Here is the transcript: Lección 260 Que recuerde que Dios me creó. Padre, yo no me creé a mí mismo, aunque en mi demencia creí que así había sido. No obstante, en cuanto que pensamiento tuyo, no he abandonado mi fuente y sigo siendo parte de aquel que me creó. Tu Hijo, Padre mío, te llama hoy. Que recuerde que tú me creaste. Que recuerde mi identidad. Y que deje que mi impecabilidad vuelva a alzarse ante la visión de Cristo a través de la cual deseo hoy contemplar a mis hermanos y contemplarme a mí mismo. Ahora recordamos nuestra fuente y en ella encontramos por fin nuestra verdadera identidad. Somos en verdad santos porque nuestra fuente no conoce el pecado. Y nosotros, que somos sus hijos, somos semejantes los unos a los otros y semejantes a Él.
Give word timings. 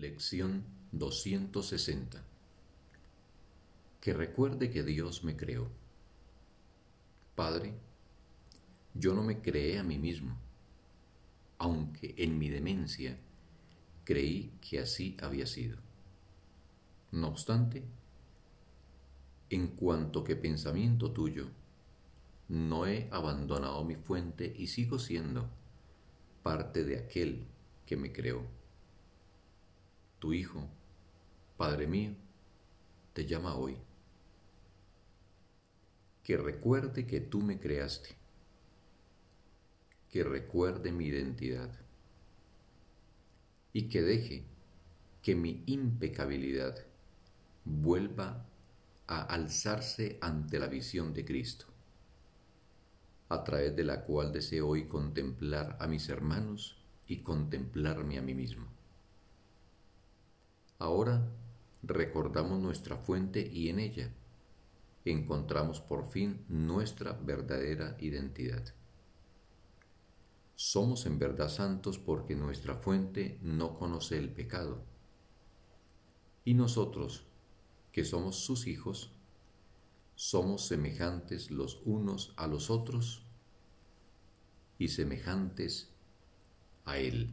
Lección 0.00 0.64
260 0.90 2.20
Que 4.00 4.12
recuerde 4.12 4.68
que 4.68 4.82
Dios 4.82 5.22
me 5.22 5.36
creó. 5.36 5.68
Padre, 7.36 7.74
yo 8.94 9.14
no 9.14 9.22
me 9.22 9.40
creé 9.40 9.78
a 9.78 9.84
mí 9.84 9.96
mismo, 9.96 10.36
aunque 11.58 12.12
en 12.18 12.40
mi 12.40 12.48
demencia 12.48 13.16
creí 14.02 14.52
que 14.68 14.80
así 14.80 15.16
había 15.22 15.46
sido. 15.46 15.78
No 17.12 17.28
obstante, 17.28 17.84
en 19.48 19.68
cuanto 19.68 20.24
que 20.24 20.34
pensamiento 20.34 21.12
tuyo, 21.12 21.46
no 22.48 22.88
he 22.88 23.08
abandonado 23.12 23.84
mi 23.84 23.94
fuente 23.94 24.52
y 24.58 24.66
sigo 24.66 24.98
siendo 24.98 25.48
parte 26.42 26.82
de 26.82 26.98
aquel 26.98 27.46
que 27.86 27.96
me 27.96 28.12
creó. 28.12 28.63
Tu 30.24 30.32
Hijo, 30.32 30.66
Padre 31.58 31.86
mío, 31.86 32.14
te 33.12 33.26
llama 33.26 33.56
hoy. 33.56 33.76
Que 36.22 36.38
recuerde 36.38 37.06
que 37.06 37.20
tú 37.20 37.42
me 37.42 37.60
creaste. 37.60 38.16
Que 40.10 40.24
recuerde 40.24 40.92
mi 40.92 41.08
identidad. 41.08 41.78
Y 43.74 43.90
que 43.90 44.00
deje 44.00 44.46
que 45.20 45.34
mi 45.34 45.62
impecabilidad 45.66 46.86
vuelva 47.66 48.46
a 49.06 49.24
alzarse 49.24 50.16
ante 50.22 50.58
la 50.58 50.68
visión 50.68 51.12
de 51.12 51.26
Cristo 51.26 51.66
a 53.28 53.44
través 53.44 53.76
de 53.76 53.84
la 53.84 54.06
cual 54.06 54.32
deseo 54.32 54.68
hoy 54.68 54.88
contemplar 54.88 55.76
a 55.80 55.86
mis 55.86 56.08
hermanos 56.08 56.82
y 57.06 57.18
contemplarme 57.18 58.16
a 58.16 58.22
mí 58.22 58.32
mismo. 58.32 58.83
Ahora 60.84 61.26
recordamos 61.82 62.60
nuestra 62.60 62.98
fuente 62.98 63.40
y 63.50 63.70
en 63.70 63.78
ella 63.78 64.12
encontramos 65.06 65.80
por 65.80 66.04
fin 66.04 66.44
nuestra 66.46 67.14
verdadera 67.14 67.96
identidad. 68.00 68.62
Somos 70.56 71.06
en 71.06 71.18
verdad 71.18 71.48
santos 71.48 71.98
porque 71.98 72.36
nuestra 72.36 72.74
fuente 72.74 73.38
no 73.40 73.78
conoce 73.78 74.18
el 74.18 74.28
pecado. 74.28 74.84
Y 76.44 76.52
nosotros, 76.52 77.24
que 77.90 78.04
somos 78.04 78.44
sus 78.44 78.66
hijos, 78.66 79.10
somos 80.16 80.66
semejantes 80.66 81.50
los 81.50 81.80
unos 81.86 82.34
a 82.36 82.46
los 82.46 82.68
otros 82.68 83.24
y 84.78 84.88
semejantes 84.88 85.88
a 86.84 86.98
Él. 86.98 87.32